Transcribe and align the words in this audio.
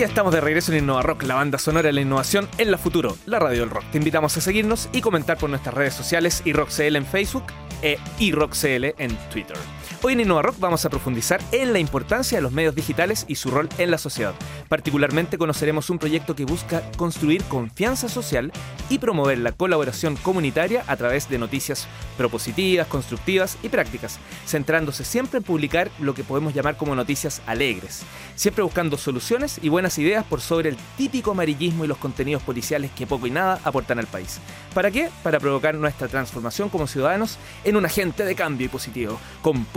ya 0.00 0.06
estamos 0.06 0.32
de 0.32 0.40
regreso 0.40 0.72
en 0.72 0.78
Innova 0.78 1.02
Rock, 1.02 1.24
la 1.24 1.34
banda 1.34 1.58
sonora 1.58 1.88
de 1.88 1.92
la 1.92 2.00
innovación 2.00 2.48
en 2.56 2.70
la 2.70 2.78
futuro, 2.78 3.18
la 3.26 3.38
radio 3.38 3.60
del 3.60 3.68
rock. 3.68 3.84
Te 3.92 3.98
invitamos 3.98 4.34
a 4.34 4.40
seguirnos 4.40 4.88
y 4.92 5.02
comentar 5.02 5.36
por 5.36 5.50
nuestras 5.50 5.74
redes 5.74 5.92
sociales 5.92 6.40
y 6.46 6.54
RockCL 6.54 6.96
en 6.96 7.04
Facebook 7.04 7.44
e 7.82 7.98
iRockCL 8.18 8.94
en 8.96 9.14
Twitter. 9.30 9.58
Hoy 10.02 10.14
en 10.14 10.20
Innova 10.20 10.40
Rock 10.40 10.58
vamos 10.58 10.84
a 10.86 10.88
profundizar 10.88 11.40
en 11.52 11.74
la 11.74 11.78
importancia 11.78 12.38
de 12.38 12.42
los 12.42 12.52
medios 12.52 12.74
digitales 12.74 13.26
y 13.28 13.34
su 13.34 13.50
rol 13.50 13.68
en 13.76 13.90
la 13.90 13.98
sociedad. 13.98 14.34
Particularmente 14.68 15.36
conoceremos 15.36 15.90
un 15.90 15.98
proyecto 15.98 16.34
que 16.34 16.46
busca 16.46 16.82
construir 16.96 17.42
confianza 17.44 18.08
social 18.08 18.50
y 18.88 18.98
promover 18.98 19.38
la 19.38 19.52
colaboración 19.52 20.16
comunitaria 20.16 20.84
a 20.86 20.96
través 20.96 21.28
de 21.28 21.38
noticias 21.38 21.86
propositivas, 22.16 22.86
constructivas 22.86 23.58
y 23.62 23.68
prácticas, 23.68 24.18
centrándose 24.46 25.04
siempre 25.04 25.38
en 25.38 25.44
publicar 25.44 25.90
lo 25.98 26.14
que 26.14 26.24
podemos 26.24 26.54
llamar 26.54 26.78
como 26.78 26.94
noticias 26.94 27.42
alegres, 27.46 28.02
siempre 28.36 28.64
buscando 28.64 28.96
soluciones 28.96 29.60
y 29.62 29.68
buenas 29.68 29.98
ideas 29.98 30.24
por 30.24 30.40
sobre 30.40 30.70
el 30.70 30.76
típico 30.96 31.32
amarillismo 31.32 31.84
y 31.84 31.88
los 31.88 31.98
contenidos 31.98 32.42
policiales 32.42 32.90
que 32.92 33.06
poco 33.06 33.26
y 33.26 33.30
nada 33.30 33.60
aportan 33.64 33.98
al 33.98 34.06
país. 34.06 34.40
¿Para 34.72 34.90
qué? 34.90 35.10
Para 35.22 35.40
provocar 35.40 35.74
nuestra 35.74 36.08
transformación 36.08 36.70
como 36.70 36.86
ciudadanos 36.86 37.36
en 37.64 37.76
un 37.76 37.84
agente 37.84 38.24
de 38.24 38.34
cambio 38.34 38.66
y 38.66 38.70
positivo, 38.70 39.20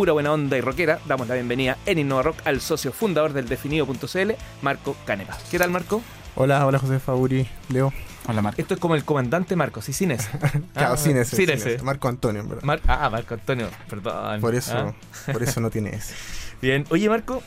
pura 0.04 0.12
buena 0.12 0.34
onda 0.34 0.58
y 0.58 0.60
rockera, 0.60 1.00
damos 1.06 1.30
la 1.30 1.36
bienvenida 1.36 1.78
en 1.86 1.98
Innova 1.98 2.24
Rock 2.24 2.36
al 2.44 2.60
socio 2.60 2.92
fundador 2.92 3.32
del 3.32 3.48
definido.cl, 3.48 4.32
Marco 4.62 4.98
Canepa. 5.06 5.38
¿Qué 5.50 5.58
tal, 5.58 5.72
Marco? 5.72 6.02
Hola, 6.36 6.66
hola 6.68 6.78
José 6.78 7.00
Faburi, 7.00 7.48
Leo. 7.70 7.94
Hola, 8.28 8.42
Marco. 8.42 8.60
Esto 8.60 8.74
es 8.74 8.82
como 8.82 8.96
el 8.96 9.06
comandante 9.06 9.56
Marco, 9.56 9.82
sí, 9.82 9.94
sin 9.94 10.12
ese. 10.12 10.30
claro, 10.74 10.96
Ah, 10.96 10.98
sin 10.98 11.16
ese. 11.16 11.38
sin 11.38 11.46
sin 11.46 11.56
ese. 11.56 11.76
ese. 11.76 11.84
Marco 11.86 12.10
Antonio, 12.10 12.42
en 12.42 12.50
verdad. 12.50 12.64
Mar- 12.64 12.82
ah, 12.86 13.10
Marco 13.10 13.34
Antonio, 13.36 13.70
perdón. 13.90 14.42
por 14.42 14.54
eso, 14.56 14.74
Ah. 14.76 15.32
por 15.32 15.42
eso 15.42 15.62
no 15.62 15.70
tiene 15.70 15.92
ese. 15.96 16.14
Bien, 16.62 16.86
oye 16.90 17.08
Marco, 17.08 17.42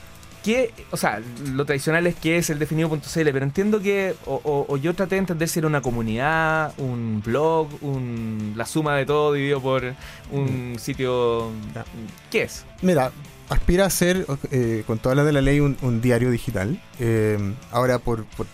¿qué, 0.46 0.70
o 0.92 0.96
sea, 0.96 1.20
lo 1.52 1.64
tradicional 1.64 2.06
es 2.06 2.14
que 2.14 2.38
es 2.38 2.50
el 2.50 2.60
definido.cl, 2.60 3.00
pero 3.32 3.42
entiendo 3.42 3.80
que, 3.80 4.15
o, 4.26 4.40
o- 4.45 4.65
o 4.73 4.76
yo 4.76 4.95
traté 4.95 5.16
de 5.16 5.18
entender 5.18 5.48
si 5.48 5.59
era 5.59 5.66
una 5.66 5.80
comunidad, 5.82 6.73
un 6.79 7.21
blog, 7.24 7.66
un, 7.82 8.52
la 8.56 8.65
suma 8.65 8.95
de 8.96 9.04
todo 9.06 9.32
dividido 9.32 9.60
por 9.60 9.82
un 10.30 10.76
sitio... 10.79 11.51
Ya. 11.74 11.84
¿Qué 12.30 12.43
es? 12.45 12.65
Mira, 12.80 13.10
aspira 13.48 13.87
a 13.87 13.90
ser, 13.90 14.24
eh, 14.52 14.84
con 14.87 14.98
toda 14.98 15.16
la 15.16 15.24
de 15.24 15.32
la 15.32 15.40
ley, 15.40 15.59
un, 15.59 15.76
un 15.82 16.01
diario 16.01 16.30
digital. 16.30 16.80
Eh, 17.01 17.37
ahora, 17.73 17.99
por, 17.99 18.24
por, 18.26 18.46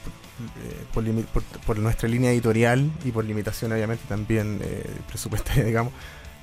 por, 0.94 1.06
eh, 1.06 1.24
por 1.32 1.42
por- 1.66 1.78
nuestra 1.78 2.08
línea 2.08 2.32
editorial 2.32 2.90
y 3.04 3.10
por 3.10 3.24
limitación, 3.26 3.70
obviamente, 3.70 4.04
también 4.08 4.60
eh, 4.64 4.86
presupuestaria, 5.08 5.64
digamos, 5.66 5.92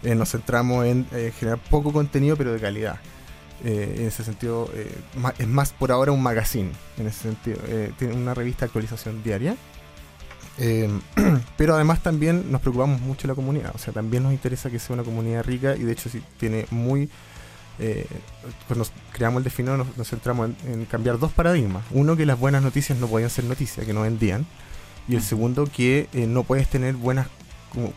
eh, 0.04 0.14
nos 0.14 0.30
centramos 0.30 0.86
en 0.86 1.08
generar 1.40 1.58
poco 1.72 1.92
contenido, 1.92 2.38
pero 2.38 2.54
de 2.54 2.60
calidad. 2.60 3.00
Eh, 3.64 3.96
en 4.00 4.06
ese 4.08 4.24
sentido, 4.24 4.70
eh, 4.74 4.90
es 5.38 5.48
más 5.48 5.74
por 5.74 5.92
ahora 5.92 6.12
un 6.12 6.24
magazine. 6.24 6.72
En 6.98 7.08
ese 7.08 7.24
sentido, 7.24 7.58
Eh, 7.68 7.92
tiene 7.98 8.14
una 8.16 8.34
revista 8.34 8.62
de 8.62 8.66
actualización 8.68 9.22
diaria. 9.24 9.56
Eh, 10.58 10.90
pero 11.58 11.76
además 11.76 12.02
también 12.04 12.52
nos 12.52 12.62
preocupamos 12.62 13.02
mucho 13.02 13.24
de 13.24 13.30
la 13.30 13.36
comunidad. 13.36 13.72
O 13.76 13.78
sea, 13.78 13.94
también 13.94 14.24
nos 14.24 14.34
interesa 14.34 14.70
que 14.70 14.80
sea 14.80 14.94
una 14.94 15.04
comunidad 15.04 15.44
rica 15.44 15.76
y 15.76 15.84
de 15.84 15.92
hecho 15.92 16.10
sí 16.10 16.22
tiene 16.38 16.66
muy... 16.72 17.10
eh, 17.80 18.06
cuando 18.68 18.86
creamos 19.14 19.40
el 19.40 19.44
definido 19.46 19.78
nos, 19.78 19.96
nos 19.98 20.10
centramos 20.10 20.50
en, 20.66 20.72
en 20.74 20.86
cambiar 20.86 21.18
dos 21.20 21.32
paradigmas. 21.32 21.84
Uno, 21.92 22.16
que 22.18 22.26
las 22.26 22.38
buenas 22.40 22.62
noticias 22.62 22.98
no 23.00 23.08
podían 23.08 23.30
ser 23.30 23.46
noticias, 23.46 23.86
que 23.86 23.94
no 23.94 24.02
vendían. 24.02 24.46
Y 25.08 25.16
el 25.16 25.24
segundo, 25.24 25.66
que 25.66 26.08
eh, 26.14 26.28
no 26.28 26.44
puedes 26.44 26.70
tener 26.70 26.96
buenas 26.96 27.28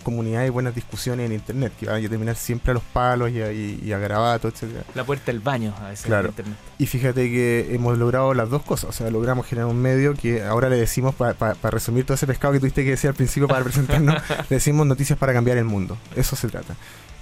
comunidades 0.02 0.48
y 0.48 0.50
buenas 0.50 0.74
discusiones 0.74 1.26
en 1.26 1.32
Internet, 1.32 1.72
que 1.78 1.86
van 1.86 2.04
a 2.04 2.08
terminar 2.08 2.36
siempre 2.36 2.72
a 2.72 2.74
los 2.74 2.82
palos 2.82 3.30
y 3.30 3.40
a, 3.40 3.52
y- 3.52 3.80
y 3.82 3.92
a 3.92 3.98
garabatos, 3.98 4.52
etcétera 4.54 4.84
La 4.94 5.04
puerta 5.04 5.26
del 5.26 5.40
baño 5.40 5.74
a 5.80 5.88
veces 5.88 6.04
Claro. 6.06 6.24
en 6.24 6.30
internet. 6.30 6.56
y 6.78 6.86
fíjate 6.86 7.30
que 7.30 7.74
hemos 7.74 7.96
logrado 7.98 8.34
las 8.34 8.50
dos 8.50 8.62
cosas. 8.62 8.90
O 8.90 8.92
sea, 8.92 9.10
logramos 9.10 9.46
generar 9.46 9.68
un 9.70 9.80
medio 9.80 10.14
que 10.14 10.42
ahora 10.42 10.68
le 10.68 10.76
decimos, 10.76 11.14
para 11.14 11.54
resumir 11.70 12.04
todo 12.04 12.14
ese 12.14 12.26
pescado 12.26 12.52
que 12.52 12.60
tuviste 12.60 12.84
que 12.84 12.90
decir 12.90 13.08
al 13.08 13.14
principio 13.14 13.48
para 13.48 13.62
presentarnos, 13.64 14.16
le 14.50 14.56
decimos 14.56 14.86
noticias 14.86 15.18
para 15.18 15.32
cambiar 15.32 15.56
el 15.58 15.64
mundo. 15.64 15.96
Eso 16.16 16.36
se 16.36 16.48
trata. 16.48 16.74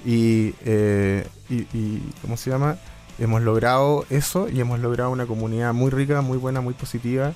Y, 0.04 0.54
eh, 0.64 1.26
y, 1.50 1.56
y, 1.76 2.02
¿cómo 2.22 2.36
se 2.36 2.50
llama? 2.50 2.76
Hemos 3.18 3.42
logrado 3.42 4.06
eso 4.08 4.48
y 4.48 4.60
hemos 4.60 4.80
logrado 4.80 5.10
una 5.10 5.26
comunidad 5.26 5.74
muy 5.74 5.90
rica, 5.90 6.22
muy 6.22 6.38
buena, 6.38 6.60
muy 6.62 6.72
positiva. 6.74 7.32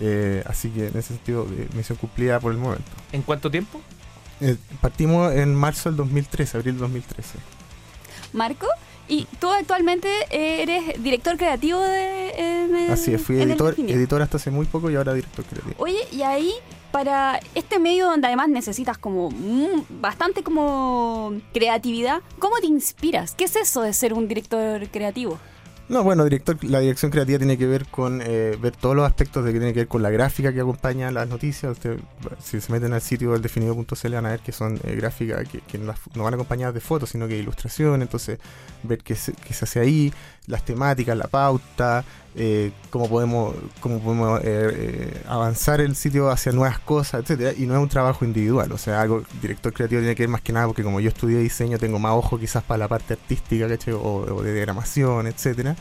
Eh, 0.00 0.42
así 0.46 0.68
que 0.70 0.88
en 0.88 0.96
ese 0.96 1.08
sentido, 1.14 1.46
eh, 1.50 1.68
misión 1.74 1.98
cumplida 1.98 2.38
por 2.40 2.52
el 2.52 2.58
momento. 2.58 2.90
¿En 3.12 3.22
cuánto 3.22 3.50
tiempo? 3.50 3.80
Eh, 4.40 4.56
partimos 4.80 5.32
en 5.32 5.54
marzo 5.54 5.88
del 5.88 5.96
2013, 5.96 6.56
abril 6.58 6.74
del 6.74 6.80
2013. 6.82 7.38
Marco, 8.32 8.66
y 9.08 9.26
tú 9.40 9.50
actualmente 9.50 10.08
eres 10.30 11.02
director 11.02 11.36
creativo 11.36 11.80
de... 11.80 12.30
en 12.64 12.76
el- 12.76 12.90
Así 12.90 13.14
es, 13.14 13.22
fui 13.22 13.40
editor, 13.40 13.74
editor 13.78 14.20
hasta 14.22 14.36
hace 14.36 14.50
muy 14.50 14.66
poco 14.66 14.90
y 14.90 14.96
ahora 14.96 15.14
director 15.14 15.44
creativo. 15.44 15.74
Oye, 15.78 16.00
y 16.12 16.22
ahí, 16.22 16.52
para 16.92 17.40
este 17.54 17.78
medio 17.78 18.06
donde 18.06 18.26
además 18.26 18.48
necesitas 18.48 18.98
como 18.98 19.30
mm, 19.30 19.84
bastante 20.00 20.42
como 20.42 21.32
creatividad, 21.54 22.20
¿cómo 22.38 22.56
te 22.58 22.66
inspiras? 22.66 23.32
¿Qué 23.34 23.44
es 23.44 23.56
eso 23.56 23.82
de 23.82 23.92
ser 23.92 24.12
un 24.12 24.28
director 24.28 24.86
creativo? 24.88 25.38
No, 25.88 26.02
bueno, 26.02 26.24
director, 26.24 26.56
la 26.64 26.80
dirección 26.80 27.12
creativa 27.12 27.38
tiene 27.38 27.56
que 27.56 27.66
ver 27.66 27.86
con 27.86 28.20
eh, 28.20 28.58
ver 28.60 28.74
todos 28.74 28.96
los 28.96 29.06
aspectos 29.06 29.44
de 29.44 29.52
que 29.52 29.58
tiene 29.60 29.72
que 29.72 29.80
ver 29.80 29.88
con 29.88 30.02
la 30.02 30.10
gráfica 30.10 30.52
que 30.52 30.60
acompaña 30.60 31.12
las 31.12 31.28
noticias. 31.28 31.70
Usted, 31.70 32.00
si 32.42 32.60
se 32.60 32.72
meten 32.72 32.92
al 32.92 33.00
sitio 33.00 33.32
del 33.32 33.42
definido.cl 33.42 34.10
van 34.10 34.26
a 34.26 34.30
ver 34.30 34.40
que 34.40 34.50
son 34.50 34.80
eh, 34.82 34.96
gráficas 34.96 35.46
que, 35.48 35.78
no 35.78 36.24
van 36.24 36.34
acompañadas 36.34 36.74
de 36.74 36.80
fotos, 36.80 37.10
sino 37.10 37.28
que 37.28 37.34
de 37.34 37.40
ilustración. 37.40 38.02
Entonces, 38.02 38.40
ver 38.82 38.98
qué 38.98 39.14
se, 39.14 39.32
qué 39.32 39.54
se 39.54 39.64
hace 39.64 39.78
ahí, 39.78 40.12
las 40.48 40.64
temáticas, 40.64 41.16
la 41.16 41.28
pauta, 41.28 42.04
eh, 42.38 42.72
cómo 42.90 43.08
podemos, 43.08 43.56
cómo 43.80 43.98
podemos 43.98 44.40
eh, 44.40 44.44
eh, 44.44 45.22
avanzar 45.26 45.80
el 45.80 45.96
sitio 45.96 46.30
hacia 46.30 46.52
nuevas 46.52 46.78
cosas, 46.78 47.22
etcétera 47.22 47.54
Y 47.56 47.64
no 47.64 47.74
es 47.74 47.80
un 47.80 47.88
trabajo 47.88 48.26
individual, 48.26 48.70
o 48.72 48.78
sea, 48.78 49.00
algo 49.00 49.22
director 49.40 49.72
creativo 49.72 50.00
tiene 50.00 50.14
que 50.14 50.24
ver 50.24 50.30
más 50.30 50.42
que 50.42 50.52
nada 50.52 50.66
porque 50.66 50.82
como 50.82 51.00
yo 51.00 51.08
estudié 51.08 51.38
diseño 51.38 51.78
tengo 51.78 51.98
más 51.98 52.12
ojo 52.12 52.38
quizás 52.38 52.62
para 52.62 52.78
la 52.78 52.88
parte 52.88 53.14
artística, 53.14 53.66
¿cachai? 53.66 53.94
O, 53.94 54.00
o 54.00 54.42
de 54.42 54.52
diagramación, 54.52 55.26
etcétera 55.26 55.75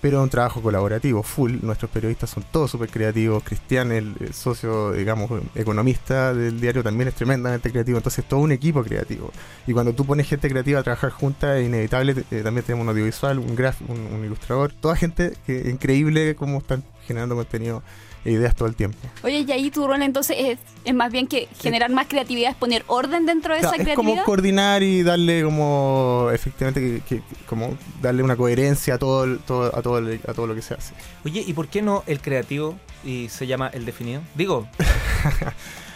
pero 0.00 0.22
un 0.22 0.30
trabajo 0.30 0.62
colaborativo, 0.62 1.22
full. 1.22 1.56
Nuestros 1.62 1.90
periodistas 1.90 2.30
son 2.30 2.44
todos 2.50 2.70
súper 2.70 2.88
creativos. 2.88 3.42
Cristian, 3.42 3.90
el, 3.92 4.14
socio, 4.32 4.92
digamos, 4.92 5.30
economista 5.54 6.32
del 6.32 6.60
diario, 6.60 6.82
también 6.84 7.08
es 7.08 7.14
tremendamente 7.14 7.70
creativo. 7.70 7.98
Entonces, 7.98 8.24
todo 8.24 8.40
un 8.40 8.52
equipo 8.52 8.82
creativo. 8.84 9.32
Y 9.66 9.72
cuando 9.72 9.92
tú 9.92 10.04
pones 10.04 10.28
gente 10.28 10.48
creativa 10.48 10.80
a 10.80 10.82
trabajar 10.82 11.10
juntas, 11.10 11.58
es 11.58 11.66
inevitable. 11.66 12.24
eh, 12.30 12.42
también 12.42 12.64
tenemos 12.64 12.84
un 12.84 12.90
audiovisual, 12.90 13.38
un 13.38 13.56
gráfico, 13.56 13.92
un, 13.92 14.00
un 14.00 14.24
ilustrador. 14.24 14.72
Toda 14.72 14.94
gente 14.94 15.32
que 15.46 15.68
increíble 15.68 16.36
cómo 16.36 16.58
están 16.58 16.84
generando 17.06 17.34
contenido 17.34 17.82
ideas 18.24 18.54
todo 18.54 18.68
el 18.68 18.74
tiempo. 18.74 18.98
Oye, 19.22 19.40
y 19.46 19.52
ahí 19.52 19.70
tu 19.70 19.86
rol 19.86 20.02
entonces 20.02 20.36
es, 20.38 20.58
es 20.84 20.94
más 20.94 21.10
bien 21.12 21.26
que 21.26 21.48
generar 21.60 21.90
más 21.90 22.06
creatividad, 22.08 22.50
es 22.50 22.56
poner 22.56 22.84
orden 22.86 23.26
dentro 23.26 23.54
de 23.54 23.60
Claro, 23.60 23.74
esa 23.76 23.82
es 23.82 23.88
como 23.96 24.02
creatividad. 24.10 24.24
coordinar 24.24 24.82
y 24.82 25.02
darle 25.02 25.42
como 25.44 26.28
efectivamente 26.32 26.80
que, 26.80 27.00
que- 27.08 27.22
que- 27.22 27.44
como 27.46 27.76
darle 28.02 28.22
una 28.22 28.36
coherencia 28.36 28.94
a 28.94 28.98
todo, 28.98 29.38
todo 29.38 29.74
a 29.76 29.82
todo 29.82 29.98
a 29.98 30.34
todo 30.34 30.46
lo 30.46 30.54
que 30.54 30.62
se 30.62 30.74
hace. 30.74 30.94
Oye, 31.24 31.42
¿y 31.46 31.52
por 31.52 31.68
qué 31.68 31.82
no 31.82 32.04
el 32.06 32.20
creativo 32.20 32.76
y 33.04 33.28
se 33.28 33.46
llama 33.46 33.68
el 33.72 33.84
definido? 33.86 34.20
Digo, 34.34 34.66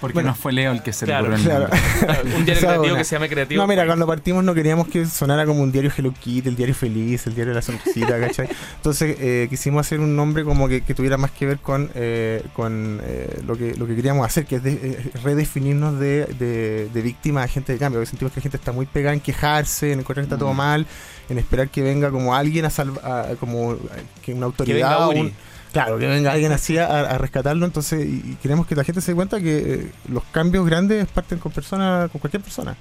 Porque 0.01 0.15
Bueno, 0.15 0.31
no 0.31 0.35
fue 0.35 0.53
Leo 0.53 0.73
el 0.73 0.83
que 0.83 0.93
se 0.93 1.05
claro, 1.07 1.33
el 1.33 1.41
claro. 1.41 1.69
un 2.37 2.45
diario 2.45 2.61
creativo 2.67 2.83
una. 2.87 2.97
que 2.99 3.05
se 3.05 3.15
llame 3.15 3.29
creativo. 3.29 3.63
No, 3.63 3.69
mira, 3.69 3.87
cuando 3.87 4.05
partimos 4.05 4.43
no 4.43 4.53
queríamos 4.53 4.89
que 4.89 5.07
sonara 5.07 5.47
como 5.47 5.63
un 5.63 5.71
diario 5.71 5.93
Hello 5.97 6.13
Kitty, 6.13 6.49
el 6.49 6.57
diario 6.57 6.75
feliz, 6.75 7.25
el 7.29 7.37
diario 7.37 7.53
de 7.53 7.55
la 7.55 7.63
sonrisita, 7.63 8.19
¿cachai? 8.19 8.49
Entonces 8.79 9.17
eh, 9.21 9.47
quisimos 9.49 9.87
hacer 9.87 10.01
un 10.01 10.17
nombre 10.17 10.43
como 10.43 10.67
que, 10.67 10.81
que 10.81 10.93
tuviera 10.95 11.19
más 11.19 11.31
que 11.31 11.47
ver 11.47 11.59
con, 11.59 11.89
eh, 11.95 12.12
con 12.53 13.01
eh, 13.03 13.41
lo, 13.47 13.57
que, 13.57 13.75
lo 13.75 13.87
que 13.87 13.95
queríamos 13.97 14.27
hacer, 14.27 14.47
que 14.47 14.57
es 14.57 14.63
de- 14.63 14.73
eh, 14.73 15.11
redefinirnos 15.23 15.99
de, 15.99 16.27
de, 16.39 16.89
de 16.93 17.03
víctima 17.03 17.41
a 17.43 17.45
agente 17.45 17.73
de 17.73 17.79
cambio. 17.79 18.01
Porque 18.01 18.11
sentimos 18.11 18.33
que 18.33 18.41
la 18.41 18.43
gente 18.43 18.57
está 18.57 18.73
muy 18.73 18.87
pegada 18.87 19.15
en 19.15 19.21
quejarse, 19.21 19.93
en 19.93 20.01
encontrar 20.01 20.25
que 20.25 20.35
está 20.35 20.39
todo 20.39 20.53
Mm. 20.55 20.57
mal, 20.57 20.87
en 21.29 21.39
esperar 21.39 21.69
que 21.69 21.83
venga 21.83 22.11
como 22.11 22.35
alguien 22.35 22.65
a 22.65 22.71
salvar, 22.71 23.37
como 23.37 23.73
eh, 23.75 23.79
que 24.23 24.33
una 24.35 24.51
que 24.53 24.73
venga 24.75 24.93
autoridad 24.95 25.07
o 25.07 25.11
Uri. 25.11 25.21
un- 25.21 25.33
Claro, 25.73 25.99
que 25.99 26.07
venga 26.07 26.33
alguien 26.33 26.53
así 26.53 26.77
a, 26.77 26.87
a 26.87 27.17
rescatarlo, 27.17 27.65
entonces, 27.65 28.05
y, 28.07 28.33
y 28.33 28.39
queremos 28.43 28.67
que 28.67 28.75
la 28.77 28.85
gente 28.85 29.01
se 29.01 29.13
dé 29.13 29.17
cuenta 29.17 29.41
que 29.41 29.57
eh, 29.75 29.91
los 30.09 30.23
cambios 30.25 30.67
grandes 30.67 31.07
parten 31.09 31.39
con 31.39 31.51
personas, 31.51 32.11
con 32.11 32.21
cualquier 32.21 32.43
persona. 32.43 32.77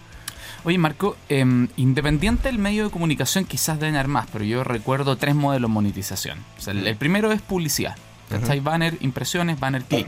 Oye, 0.66 0.78
Marco, 0.78 1.16
em, 1.30 1.70
independiente 1.78 2.50
del 2.50 2.60
medio 2.60 2.84
de 2.84 2.90
comunicación, 2.92 3.46
quizás 3.46 3.80
deben 3.80 3.96
haber 3.96 4.10
más, 4.10 4.28
pero 4.32 4.44
yo 4.44 4.66
recuerdo 4.66 5.16
tres 5.16 5.36
modelos 5.36 5.70
de 5.70 5.74
monetización. 5.74 6.38
O 6.58 6.62
sea, 6.62 6.74
el, 6.74 6.86
el 6.86 6.98
primero 6.98 7.32
es 7.32 7.42
publicidad. 7.42 7.96
¿Cachai? 8.40 8.60
Banner, 8.60 8.98
impresiones, 9.02 9.60
banner, 9.60 9.84
click. 9.84 10.08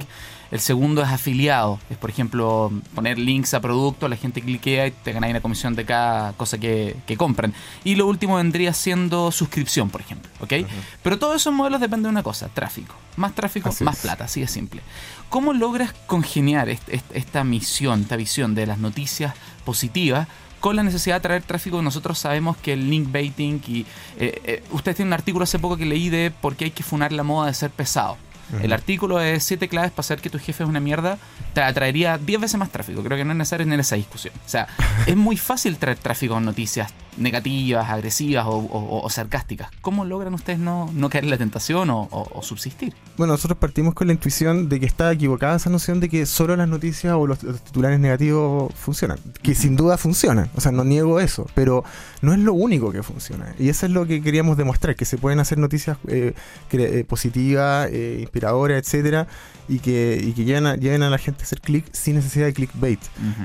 El 0.51 0.59
segundo 0.59 1.01
es 1.01 1.09
afiliado. 1.09 1.79
Es, 1.89 1.97
por 1.97 2.11
ejemplo, 2.11 2.71
poner 2.93 3.17
links 3.17 3.55
a 3.55 3.59
productos, 3.59 4.07
la 4.07 4.15
gente 4.15 4.39
cliquea 4.41 4.85
y 4.87 4.91
te 4.91 5.11
ganáis 5.11 5.31
una 5.31 5.41
comisión 5.41 5.73
de 5.75 5.83
cada 5.83 6.33
cosa 6.33 6.59
que, 6.59 6.95
que 7.07 7.17
compran. 7.17 7.53
Y 7.83 7.95
lo 7.95 8.05
último 8.05 8.35
vendría 8.35 8.71
siendo 8.73 9.31
suscripción, 9.31 9.89
por 9.89 10.01
ejemplo. 10.01 10.29
¿ok? 10.41 10.53
Pero 11.01 11.17
todos 11.17 11.37
esos 11.37 11.53
modelos 11.53 11.81
dependen 11.81 12.03
de 12.03 12.09
una 12.09 12.23
cosa, 12.23 12.49
tráfico. 12.49 12.93
Más 13.17 13.33
tráfico, 13.33 13.69
Así 13.69 13.83
más 13.83 13.95
es. 13.97 14.01
plata, 14.03 14.25
así 14.25 14.41
de 14.41 14.47
simple. 14.47 14.81
¿Cómo 15.29 15.53
logras 15.53 15.93
congeniar 16.05 16.69
est- 16.69 16.87
est- 16.89 17.15
esta 17.15 17.43
misión, 17.43 18.01
esta 18.01 18.15
visión 18.15 18.53
de 18.53 18.67
las 18.67 18.77
noticias 18.77 19.33
positivas 19.65 20.27
con 20.63 20.77
la 20.77 20.83
necesidad 20.83 21.15
de 21.15 21.19
traer 21.19 21.43
tráfico? 21.43 21.81
Nosotros 21.81 22.17
sabemos 22.17 22.55
que 22.55 22.71
el 22.71 22.89
link 22.89 23.11
baiting 23.11 23.61
y... 23.67 23.81
Eh, 24.17 24.41
eh, 24.45 24.63
ustedes 24.71 24.95
tienen 24.95 25.09
un 25.09 25.13
artículo 25.13 25.43
hace 25.43 25.59
poco 25.59 25.75
que 25.75 25.85
leí 25.85 26.07
de 26.07 26.31
por 26.31 26.55
qué 26.55 26.63
hay 26.63 26.71
que 26.71 26.83
funar 26.83 27.11
la 27.11 27.23
moda 27.23 27.47
de 27.47 27.53
ser 27.53 27.69
pesado. 27.69 28.15
el 28.61 28.71
artículo 28.71 29.19
es 29.19 29.43
siete 29.43 29.67
claves 29.67 29.91
para 29.91 30.03
saber 30.03 30.21
que 30.21 30.29
tu 30.29 30.39
jefe 30.39 30.63
es 30.63 30.69
una 30.69 30.79
mierda, 30.79 31.17
te 31.53 31.61
atraería 31.61 32.17
10 32.17 32.39
veces 32.39 32.57
más 32.57 32.69
tráfico. 32.69 33.03
Creo 33.03 33.17
que 33.17 33.25
no 33.25 33.31
es 33.31 33.37
necesario 33.37 33.65
tener 33.65 33.81
esa 33.81 33.97
discusión. 33.97 34.33
O 34.45 34.47
sea, 34.47 34.69
es 35.05 35.17
muy 35.17 35.35
fácil 35.35 35.75
traer 35.75 35.97
tráfico 35.97 36.35
con 36.35 36.45
noticias 36.45 36.93
negativas, 37.17 37.89
agresivas 37.89 38.45
o, 38.47 39.07
sarcásticas. 39.09 39.69
¿Cómo 39.81 40.05
logran 40.05 40.33
ustedes 40.33 40.59
no, 40.59 40.89
no 40.93 41.09
caer 41.09 41.25
en 41.25 41.29
la 41.29 41.37
tentación 41.37 41.89
o, 41.91 42.39
subsistir? 42.41 42.93
Bueno, 43.17 43.33
nosotros 43.33 43.57
partimos 43.57 43.93
con 43.93 44.07
la 44.07 44.13
intuición 44.13 44.69
de 44.69 44.79
que 44.79 44.85
está 44.85 45.11
equivocada 45.11 45.55
esa 45.55 45.69
noción 45.69 45.99
de 45.99 46.09
que 46.09 46.25
solo 46.25 46.55
las 46.55 46.67
noticias 46.67 47.13
o 47.13 47.27
los, 47.27 47.39
titulares 47.39 47.99
negativos 47.99 48.73
funcionan. 48.75 49.19
Que 49.41 49.55
sin 49.55 49.75
duda 49.75 49.97
funcionan. 49.97 50.49
O 50.55 50.61
sea, 50.61 50.71
no 50.71 50.83
niego 50.83 51.19
eso. 51.19 51.47
Pero 51.53 51.83
no 52.21 52.33
es 52.33 52.39
lo 52.39 52.53
único 52.53 52.91
que 52.91 53.03
funciona. 53.03 53.53
Y 53.59 53.69
eso 53.69 53.85
es 53.85 53.91
lo 53.91 54.05
que 54.05 54.21
queríamos 54.21 54.57
demostrar, 54.57 54.95
que 54.95 55.05
se 55.05 55.17
pueden 55.17 55.39
hacer 55.39 55.57
noticias 55.57 55.97
eh, 56.07 56.33
eh, 56.71 57.05
positivas, 57.07 57.89
eh, 57.91 58.17
inspiradoras, 58.21 58.81
etcétera, 58.81 59.27
y 59.67 59.79
que, 59.79 60.19
y 60.21 60.33
que 60.33 60.45
lleven, 60.45 60.65
a, 60.65 61.07
a 61.07 61.09
la 61.09 61.17
gente 61.17 61.41
a 61.41 61.43
hacer 61.43 61.61
clic 61.61 61.85
sin 61.91 62.15
necesidad 62.15 62.45
de 62.45 62.53
clickbait. 62.53 62.99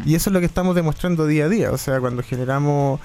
Y 0.04 0.14
eso 0.14 0.30
es 0.30 0.34
lo 0.34 0.40
que 0.40 0.46
estamos 0.46 0.74
demostrando 0.74 1.26
día 1.26 1.46
a 1.46 1.48
día. 1.48 1.72
O 1.72 1.78
sea, 1.78 2.00
cuando 2.00 2.22
generamos 2.22 3.00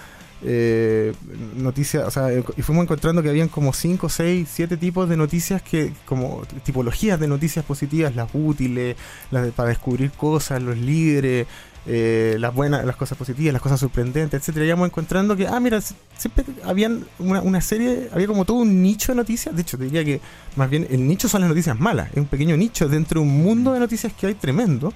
eh, 0.45 1.13
noticias, 1.55 2.05
o 2.05 2.11
sea, 2.11 2.27
y 2.33 2.61
fuimos 2.61 2.83
encontrando 2.83 3.23
que 3.23 3.29
habían 3.29 3.47
como 3.47 3.71
5, 3.71 4.09
6, 4.09 4.49
7 4.51 4.77
tipos 4.77 5.07
de 5.07 5.15
noticias 5.15 5.61
que, 5.61 5.93
como 6.05 6.43
tipologías 6.63 7.19
de 7.19 7.27
noticias 7.27 7.63
positivas, 7.63 8.15
las 8.15 8.29
útiles, 8.33 8.97
las 9.31 9.51
para 9.51 9.69
descubrir 9.69 10.11
cosas, 10.11 10.61
los 10.61 10.77
líderes, 10.77 11.47
eh, 11.85 12.37
las 12.39 12.53
buenas, 12.53 12.85
las 12.85 12.95
cosas 12.95 13.17
positivas, 13.17 13.53
las 13.53 13.61
cosas 13.61 13.79
sorprendentes, 13.79 14.39
etcétera. 14.41 14.65
Íbamos 14.65 14.87
encontrando 14.87 15.35
que, 15.35 15.47
ah, 15.47 15.59
mira, 15.59 15.79
siempre 15.81 16.45
habían 16.63 17.05
una, 17.19 17.41
una, 17.41 17.61
serie, 17.61 18.09
había 18.13 18.27
como 18.27 18.43
todo 18.45 18.57
un 18.57 18.81
nicho 18.81 19.11
de 19.11 19.17
noticias. 19.17 19.55
De 19.55 19.61
hecho, 19.61 19.77
te 19.77 19.85
diría 19.85 20.03
que 20.03 20.19
más 20.55 20.69
bien 20.69 20.87
el 20.89 21.07
nicho 21.07 21.29
son 21.29 21.41
las 21.41 21.49
noticias 21.49 21.79
malas, 21.79 22.09
es 22.11 22.17
un 22.17 22.25
pequeño 22.25 22.57
nicho 22.57 22.87
dentro 22.89 23.21
de 23.21 23.27
un 23.27 23.43
mundo 23.43 23.73
de 23.73 23.79
noticias 23.79 24.11
que 24.13 24.27
hay 24.27 24.33
tremendo. 24.33 24.93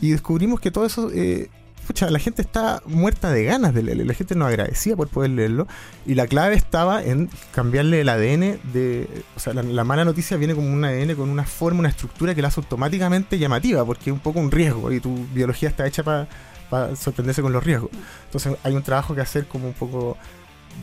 Y 0.00 0.10
descubrimos 0.10 0.60
que 0.60 0.70
todo 0.70 0.84
eso 0.84 1.10
eh, 1.14 1.48
pucha, 1.86 2.10
la 2.10 2.18
gente 2.18 2.42
está 2.42 2.82
muerta 2.86 3.30
de 3.30 3.44
ganas 3.44 3.74
de 3.74 3.82
leerlo, 3.82 4.04
la 4.04 4.14
gente 4.14 4.34
nos 4.34 4.48
agradecía 4.48 4.96
por 4.96 5.08
poder 5.08 5.30
leerlo, 5.30 5.66
y 6.04 6.14
la 6.14 6.26
clave 6.26 6.54
estaba 6.54 7.02
en 7.02 7.30
cambiarle 7.52 8.00
el 8.00 8.08
ADN 8.08 8.58
de, 8.72 9.08
o 9.36 9.40
sea, 9.40 9.54
la, 9.54 9.84
mala 9.84 10.04
noticia 10.04 10.36
viene 10.36 10.54
como 10.54 10.72
un 10.72 10.84
ADN 10.84 11.14
con 11.14 11.28
una 11.30 11.44
forma, 11.44 11.80
una 11.80 11.88
estructura 11.88 12.34
que 12.34 12.42
la 12.42 12.48
hace 12.48 12.60
automáticamente 12.60 13.38
llamativa, 13.38 13.84
porque 13.84 14.10
es 14.10 14.14
un 14.14 14.20
poco 14.20 14.40
un 14.40 14.50
riesgo, 14.50 14.92
y 14.92 15.00
tu 15.00 15.26
biología 15.32 15.68
está 15.68 15.86
hecha 15.86 16.02
para 16.02 16.96
sorprenderse 16.96 17.42
con 17.42 17.52
los 17.52 17.64
riesgos. 17.64 17.90
Entonces 18.26 18.56
hay 18.62 18.74
un 18.74 18.82
trabajo 18.82 19.14
que 19.14 19.20
hacer 19.20 19.46
como 19.46 19.68
un 19.68 19.74
poco 19.74 20.16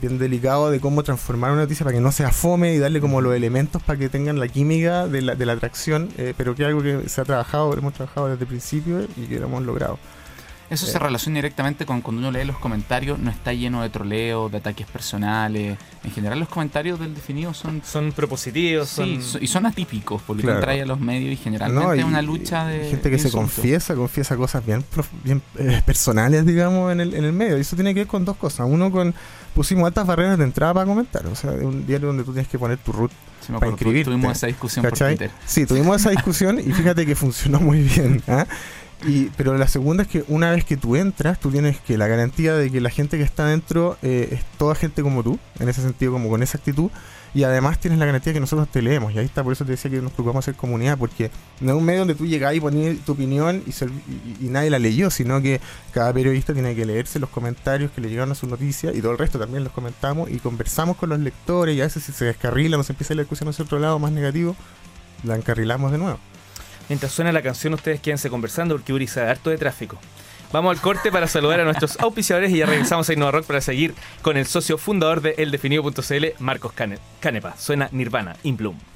bien 0.01 0.17
delicado 0.17 0.71
de 0.71 0.79
cómo 0.79 1.03
transformar 1.03 1.51
una 1.51 1.61
noticia 1.61 1.83
para 1.83 1.95
que 1.95 2.01
no 2.01 2.11
sea 2.11 2.31
fome 2.31 2.73
y 2.73 2.79
darle 2.79 2.99
como 2.99 3.21
los 3.21 3.35
elementos 3.35 3.81
para 3.83 3.99
que 3.99 4.09
tengan 4.09 4.39
la 4.39 4.47
química 4.47 5.07
de 5.07 5.21
la, 5.21 5.35
de 5.35 5.45
la 5.45 5.53
atracción, 5.53 6.09
eh, 6.17 6.33
pero 6.35 6.55
que 6.55 6.63
es 6.63 6.67
algo 6.67 6.81
que 6.81 7.07
se 7.09 7.21
ha 7.21 7.25
trabajado, 7.25 7.75
hemos 7.77 7.93
trabajado 7.93 8.29
desde 8.29 8.41
el 8.43 8.47
principio 8.47 9.07
y 9.17 9.27
que 9.27 9.39
lo 9.39 9.47
hemos 9.47 9.63
logrado. 9.63 9.99
Eso 10.73 10.87
se 10.87 10.97
relaciona 10.97 11.35
directamente 11.35 11.85
con 11.85 12.01
cuando 12.01 12.19
uno 12.19 12.31
lee 12.31 12.45
los 12.45 12.57
comentarios, 12.57 13.19
no 13.19 13.29
está 13.29 13.53
lleno 13.53 13.83
de 13.83 13.89
troleo, 13.89 14.49
de 14.49 14.57
ataques 14.57 14.87
personales. 14.87 15.77
En 16.03 16.11
general 16.11 16.39
los 16.39 16.49
comentarios 16.49 16.99
del 16.99 17.13
definido 17.13 17.53
son... 17.53 17.83
Son 17.85 18.11
propositivos. 18.11 18.89
Sí, 18.89 19.19
y 19.39 19.47
son 19.47 19.67
atípicos, 19.67 20.21
porque 20.25 20.41
claro. 20.41 20.61
trae 20.61 20.81
a 20.81 20.85
los 20.85 20.99
medios 20.99 21.31
y 21.31 21.37
generalmente 21.37 21.99
es 21.99 22.05
una 22.05 22.23
lucha 22.23 22.65
de... 22.65 22.89
Gente 22.89 23.11
que 23.11 23.19
se 23.19 23.29
confiesa, 23.29 23.93
confiesa 23.93 24.35
cosas 24.35 24.65
bien, 24.65 24.83
bien 25.23 25.43
eh, 25.59 25.81
personales, 25.85 26.43
digamos, 26.45 26.91
en 26.91 27.01
el, 27.01 27.13
en 27.13 27.23
el 27.23 27.33
medio. 27.33 27.57
Y 27.57 27.61
eso 27.61 27.75
tiene 27.75 27.93
que 27.93 28.01
ver 28.01 28.07
con 28.07 28.25
dos 28.25 28.35
cosas. 28.37 28.65
Uno 28.67 28.91
con... 28.91 29.13
Pusimos 29.53 29.85
altas 29.85 30.07
barreras 30.07 30.39
de 30.39 30.45
entrada 30.45 30.73
para 30.73 30.87
comentar. 30.87 31.27
O 31.27 31.35
sea, 31.35 31.51
un 31.51 31.85
diario 31.85 32.07
donde 32.07 32.23
tú 32.23 32.33
tienes 32.33 32.47
que 32.47 32.57
poner 32.57 32.79
tu 32.79 32.91
root 32.91 33.11
para 33.59 33.67
inscribirte. 33.67 34.09
Tuvimos 34.09 34.35
esa 34.35 34.47
discusión 34.47 34.83
por 34.83 34.97
Twitter. 34.97 35.29
Sí, 35.45 35.67
tuvimos 35.67 36.01
esa 36.01 36.09
discusión 36.09 36.59
y 36.59 36.71
fíjate 36.71 37.05
que 37.05 37.15
funcionó 37.15 37.59
muy 37.59 37.81
bien. 37.83 38.23
¿ah? 38.27 38.47
Y, 39.05 39.25
pero 39.35 39.57
la 39.57 39.67
segunda 39.67 40.03
es 40.03 40.09
que 40.09 40.23
una 40.27 40.51
vez 40.51 40.63
que 40.63 40.77
tú 40.77 40.95
entras, 40.95 41.39
tú 41.39 41.51
tienes 41.51 41.79
que 41.79 41.97
la 41.97 42.07
garantía 42.07 42.55
de 42.55 42.71
que 42.71 42.79
la 42.79 42.89
gente 42.89 43.17
que 43.17 43.23
está 43.23 43.45
dentro 43.45 43.97
eh, 44.01 44.29
es 44.31 44.43
toda 44.57 44.75
gente 44.75 45.01
como 45.01 45.23
tú, 45.23 45.39
en 45.59 45.67
ese 45.67 45.81
sentido, 45.81 46.13
como 46.13 46.29
con 46.29 46.41
esa 46.41 46.57
actitud. 46.57 46.89
Y 47.35 47.43
además 47.43 47.79
tienes 47.79 47.97
la 47.97 48.05
garantía 48.05 48.31
de 48.31 48.35
que 48.35 48.39
nosotros 48.39 48.67
te 48.69 48.81
leemos. 48.81 49.11
Y 49.11 49.17
ahí 49.17 49.25
está, 49.25 49.43
por 49.43 49.53
eso 49.53 49.65
te 49.65 49.71
decía 49.71 49.89
que 49.89 50.01
nos 50.01 50.11
preocupamos 50.11 50.45
hacer 50.45 50.55
comunidad, 50.55 50.99
porque 50.99 51.31
no 51.61 51.71
es 51.71 51.77
un 51.77 51.83
medio 51.83 51.99
donde 51.99 52.13
tú 52.13 52.27
llegás 52.27 52.53
y 52.55 52.59
ponías 52.59 52.97
tu 52.99 53.13
opinión 53.13 53.63
y, 53.65 54.45
nadie 54.49 54.69
la 54.69 54.77
leyó, 54.77 55.09
sino 55.09 55.41
que 55.41 55.59
cada 55.91 56.13
periodista 56.13 56.53
tiene 56.53 56.75
que 56.75 56.85
leerse 56.85 57.19
los 57.19 57.29
comentarios 57.29 57.91
que 57.91 58.01
le 58.01 58.09
llegaron 58.09 58.31
a 58.31 58.35
su 58.35 58.45
noticia 58.45 58.93
y 58.93 59.01
todo 59.01 59.13
el 59.13 59.17
resto 59.17 59.39
también 59.39 59.63
los 59.63 59.73
comentamos 59.73 60.29
y 60.29 60.37
conversamos 60.37 60.95
con 60.95 61.09
los 61.09 61.19
lectores. 61.19 61.75
Y 61.75 61.81
a 61.81 61.85
veces 61.85 62.03
si 62.03 62.11
se 62.11 62.25
descarrila, 62.25 62.77
nos 62.77 62.89
empieza 62.91 63.15
la 63.15 63.23
discusión 63.23 63.49
hacia 63.49 63.65
otro 63.65 63.79
lado 63.79 63.97
más 63.97 64.11
negativo, 64.11 64.55
la 65.23 65.35
encarrilamos 65.35 65.91
de 65.91 65.97
nuevo. 65.97 66.19
Mientras 66.89 67.11
suena 67.11 67.31
la 67.31 67.41
canción, 67.41 67.73
ustedes 67.73 67.99
quédense 67.99 68.29
conversando 68.29 68.75
porque 68.75 68.93
Uri 68.93 69.07
sabe 69.07 69.29
harto 69.29 69.49
de 69.49 69.57
tráfico. 69.57 69.97
Vamos 70.51 70.75
al 70.75 70.81
corte 70.81 71.11
para 71.11 71.27
saludar 71.27 71.61
a 71.61 71.65
nuestros 71.65 71.99
auspiciadores 71.99 72.51
y 72.51 72.57
ya 72.57 72.67
regresamos 72.67 73.09
a 73.09 73.13
Innova 73.13 73.31
Rock 73.31 73.45
para 73.45 73.61
seguir 73.61 73.95
con 74.21 74.37
el 74.37 74.45
socio 74.45 74.77
fundador 74.77 75.21
de 75.21 75.33
eldefinido.cl, 75.39 76.25
Marcos 76.37 76.73
Canepa. 76.73 77.57
Suena 77.57 77.89
Nirvana, 77.91 78.35
In 78.43 78.57
Bloom. 78.57 78.92